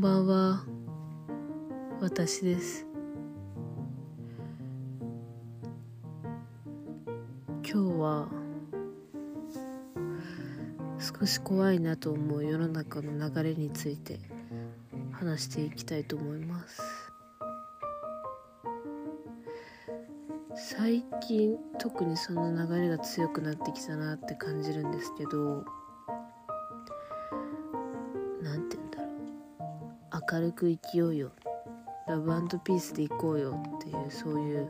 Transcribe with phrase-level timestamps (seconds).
[0.00, 0.64] んばんは。
[2.00, 2.86] 私です。
[7.62, 8.28] 今日は
[10.98, 14.20] 少し怖いなと思う世の中の流れについて
[15.12, 16.80] 話していきたいと思います。
[20.56, 25.62] 最近特にその流れが強くなってきたなって感じるんですけど
[28.42, 28.79] なんて
[30.30, 31.30] 言うんだろう明るく生きようよ。
[32.06, 32.30] ラブ
[32.64, 33.60] ピースで行こうよ。
[33.76, 34.68] っていうそういう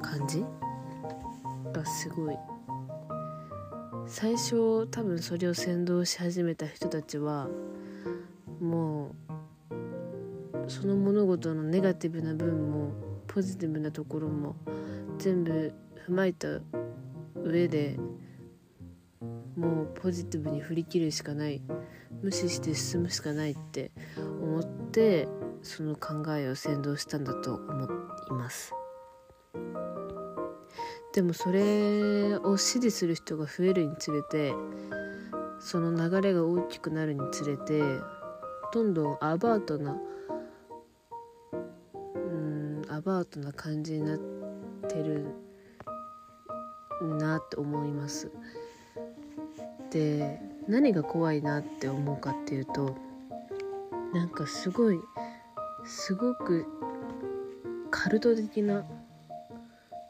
[0.00, 0.44] 感じ？
[1.72, 2.36] がすごい。
[4.06, 7.48] 最初多分それを先導し始めた人たちは
[8.58, 9.08] も
[9.70, 12.92] うその物事のネガティブな分も
[13.26, 14.56] ポジティブなところも
[15.18, 15.74] 全部
[16.06, 16.48] 踏まえた
[17.34, 17.98] 上で
[19.56, 21.60] もうポジティブに振り切るしかない。
[22.22, 25.28] 無視して進むしかないって思って
[25.62, 27.84] その考えを先導したんだと思
[28.30, 28.72] います。
[31.12, 34.54] でもそれを支持する人が増えるにつれて
[35.58, 37.82] その流れが大きくなるにつれて
[38.72, 39.96] どんどんアバウトな
[42.14, 44.18] うんアバウトな感じになっ
[44.88, 45.26] てる
[47.18, 48.30] なって思います。
[49.90, 52.94] で何が怖いなって思うかっていうと
[54.12, 55.00] なんかすごい
[55.84, 56.66] すごく
[57.90, 58.84] カルト的な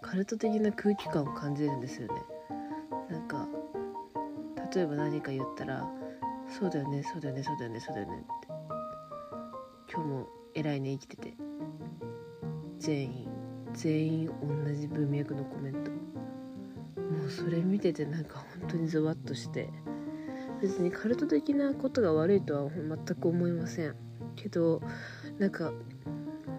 [0.02, 2.14] カルト的な空気感を感じるんですよね。
[3.08, 3.46] なんか
[4.74, 5.88] 例えば何か言ったら
[6.58, 8.48] 「そうだよねそうだよねそうだよねそうだよね」って
[9.92, 11.34] 今日も偉いね生きてて
[12.78, 13.28] 全員
[13.74, 15.90] 全員同じ文脈のコメント。
[17.08, 19.70] もうそれ見ててなんか本当にゾワッとして
[20.60, 23.94] 別にカルト的なことが悪いとは全く思いません。
[24.36, 24.80] けど
[25.38, 25.72] なんか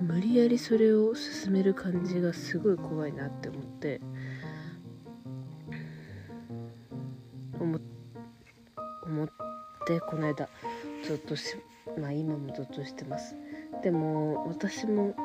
[0.02, 4.02] 無理やりそれを進める感じがすごい怖いなって思って
[9.10, 9.30] 思っ
[9.88, 10.48] てこの間
[11.04, 11.58] ずっとし
[12.00, 13.36] まあ今もずっとしてます。
[13.84, 15.16] でも私も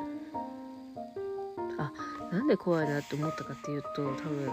[1.79, 1.93] あ
[2.33, 4.53] なんで怖いなって思ったかっていうと多分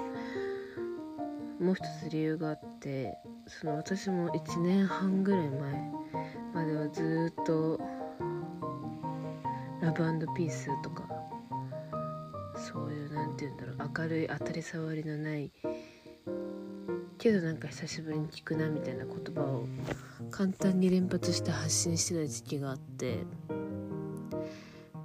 [1.60, 3.18] もう一つ理由があって
[3.60, 5.92] その私も1年半ぐらい前
[6.54, 7.80] まではずっと
[9.82, 11.04] ラブピースとか
[12.56, 15.52] そういう何て言うんだろう明るい当たり障りのない
[17.18, 19.66] けどなんか久しぶりに聞くなみたいな言葉を
[20.32, 23.26] 簡単に連発して発信してた時期があって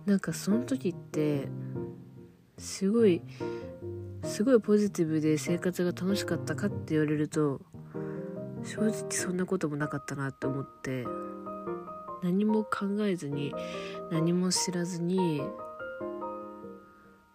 [0.06, 1.48] なんかその時って
[2.58, 3.22] すごい
[4.22, 7.60] すごいポジティブで生活が楽しかったかって言われると
[8.66, 11.06] 正直そんなこともなかったなって思って。
[12.22, 13.54] 何も考えずに
[14.10, 15.42] 何も知らずに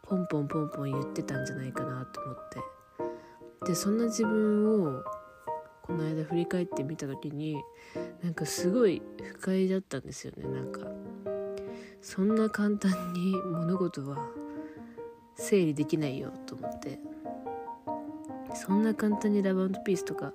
[0.04, 3.68] ポンポンポンポン言ってたんじゃないかなと思って。
[3.68, 5.04] でそんな自分を
[5.84, 7.56] この間振り返ってみた時に
[8.24, 9.02] なんかすごい
[9.34, 10.48] 不快だったんですよね。
[10.48, 10.82] なんか
[12.02, 14.18] そんな簡単に 物事は
[15.36, 17.00] 整理できないよと思って。
[18.54, 20.34] そんな簡単にラブピースとか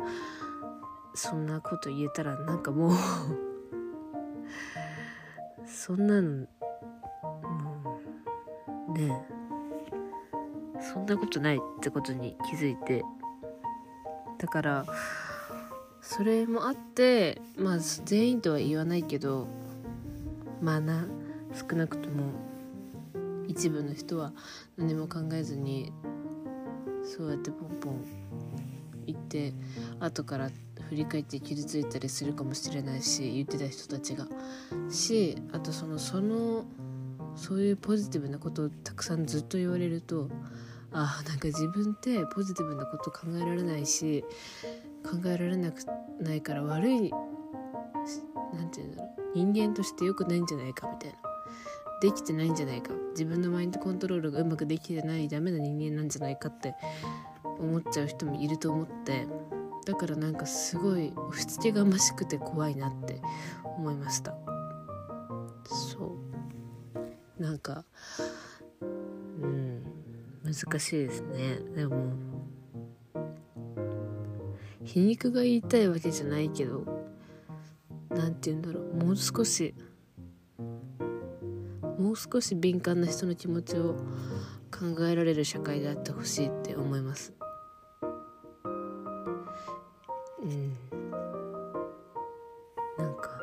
[1.16, 2.90] そんなこと言えたらなんかもう
[5.66, 6.46] そんなの
[7.42, 8.00] も
[8.88, 9.26] うね
[10.80, 13.04] そんなことないってことに気づいて。
[14.38, 14.86] だから
[16.00, 19.46] それもあってまあ全員とは言わないけど
[20.60, 21.06] まあな
[21.52, 22.32] 少なくとも
[23.48, 24.32] 一部の人は
[24.76, 25.92] 何も考えずに
[27.02, 28.04] そうやってポンポン
[29.06, 29.54] 言って
[30.00, 30.50] 後から
[30.88, 34.26] 振り返って傷ついたりするかもしれないし言ってた人たちが。
[34.88, 36.64] しあとそのその
[37.34, 40.28] そういうポジティブなことをたくさんずっと言われると
[40.92, 44.24] あなんか自分ってポジティブなこと考えられないし
[45.04, 45.82] 考えられなく
[46.20, 47.12] ないから悪い
[48.54, 51.16] 何て言うんだろう人間として良くないんじゃないかみたいな。
[52.00, 52.92] できてないんじゃないか。
[53.12, 56.74] 自分のマインドコントロールがうまくできてないダメな人間なんじゃないかって
[57.58, 59.26] 思っちゃう人もいると思って
[59.86, 63.22] だからなんかすごい押し付けがましくて怖いなって
[63.62, 64.34] 思いました。
[65.64, 66.16] そ
[67.38, 67.42] う。
[67.42, 67.84] なんか
[68.80, 68.84] う
[69.46, 69.84] ん
[70.42, 71.60] 難しいですね。
[71.76, 72.12] でも
[74.82, 76.84] 皮肉が言いたいわけじゃないけど
[78.10, 78.94] 何て言うんだろう。
[79.04, 79.72] もう少し
[81.96, 83.94] もう少し敏感な人の気持ちを
[84.72, 87.32] 考えられる社会であってほしいって思います。
[90.42, 90.76] うん。
[92.98, 93.40] なんか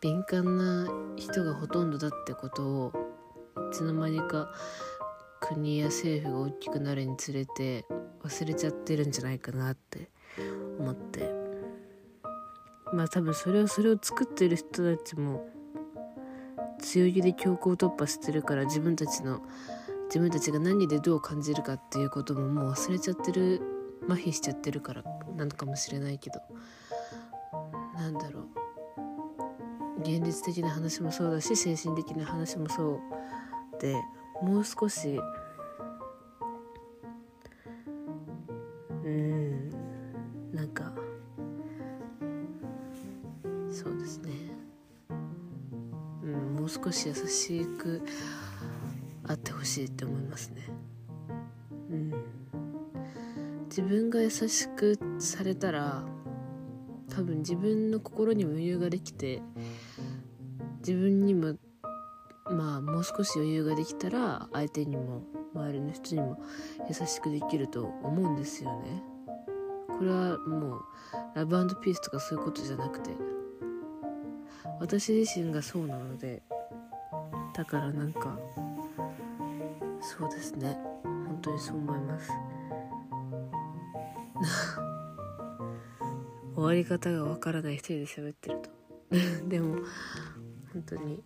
[0.00, 2.92] 敏感な人がほとんどだってことを
[3.70, 4.52] いつの間にか
[5.40, 7.86] 国や政府が大きくなるにつれて
[8.22, 10.10] 忘れちゃってるんじゃないかなって
[10.78, 11.46] 思って。
[12.92, 15.48] まあ多分それをそれを作ってる人たちも
[16.80, 19.40] 強気で強行突破してるから自分たちの
[20.06, 23.60] 自分たちが何でどう感じるかっていうことももう忘れちゃってる
[24.04, 25.02] 麻痺しちゃってるから
[25.36, 26.40] なのかもしれないけど。
[27.94, 28.66] なんだろう。
[30.00, 33.00] 現実的な話もそうだし精神的な話もそ
[33.76, 33.96] うで
[34.42, 35.18] もう少し
[39.04, 39.70] うん
[40.52, 40.92] なんか
[43.70, 44.30] そうですね。
[46.22, 48.02] うんもう少し優しく
[49.26, 50.62] あってほしいって思いますね。
[51.90, 52.12] うん。
[53.76, 56.02] 自分が優しくされたら
[57.10, 59.42] 多分自分の心にも余裕ができて
[60.78, 61.58] 自分にも
[62.50, 65.24] まあもう少し余裕ができたら相手にも
[65.54, 66.40] 周りの人にも
[66.88, 69.02] 優しくできると思うんですよね。
[69.88, 70.82] これはもう
[71.34, 73.10] ラブピースとかそういうことじゃなくて
[74.80, 76.42] 私自身がそうなので
[77.52, 78.38] だからなんか
[80.00, 80.78] そうですね。
[81.04, 82.30] 本当にそう思います。
[86.54, 88.70] 終わり方がわからない一人で喋ってると。
[89.48, 89.76] でも
[90.72, 91.22] 本当に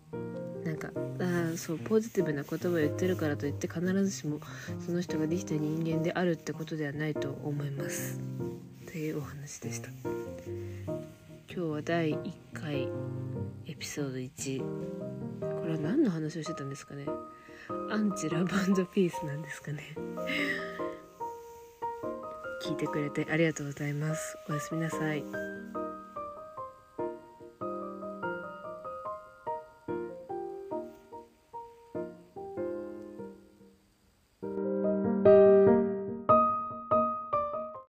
[0.63, 4.39] なんかあそうポジティブな言葉を言ってるからといって必ずしも
[4.85, 8.19] その人ができた人間であるってことではないと思います。
[8.85, 9.89] というお話でした。
[9.89, 12.89] 今日は第1回
[13.65, 17.05] エピソード1これは何の話をしてたんですかね。
[17.89, 18.47] アンチラブ
[18.87, 19.95] ピースなんですかね。
[22.71, 24.37] 聞いてくれてありがとうございます。
[24.49, 25.80] おやすみなさい。